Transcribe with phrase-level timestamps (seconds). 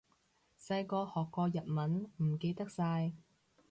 [0.59, 3.13] 細個學過日文，唔記得晒